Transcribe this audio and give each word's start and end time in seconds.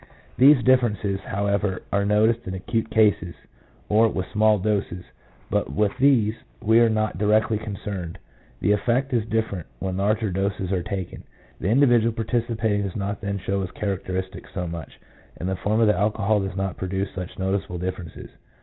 These 0.35 0.63
differences, 0.63 1.19
however, 1.19 1.83
are 1.93 2.05
noticed 2.05 2.47
in 2.47 2.55
acute 2.55 2.89
cases, 2.89 3.35
or 3.87 4.07
with 4.07 4.25
small 4.33 4.57
doses; 4.57 5.05
but 5.51 5.71
with 5.71 5.95
these 5.99 6.33
we 6.59 6.79
are 6.79 6.89
not 6.89 7.19
directly 7.19 7.59
concerned. 7.59 8.17
The 8.61 8.71
effect 8.71 9.13
is 9.13 9.23
different 9.27 9.67
when 9.77 9.97
larger 9.97 10.31
doses 10.31 10.71
are 10.71 10.81
taken. 10.81 11.19
1 11.19 11.25
The 11.59 11.67
individual 11.69 12.13
participating 12.13 12.81
does 12.81 12.95
not 12.95 13.21
then 13.21 13.37
show 13.37 13.61
his 13.61 13.69
characteristics 13.69 14.49
so 14.55 14.65
much, 14.65 14.99
and 15.37 15.47
the 15.47 15.55
form 15.55 15.79
of 15.79 15.85
the 15.85 15.95
alcohol 15.95 16.39
does 16.39 16.55
not 16.57 16.77
produce 16.77 17.11
such 17.13 17.37
notice 17.37 17.65
able 17.65 17.77
differences. 17.77 18.31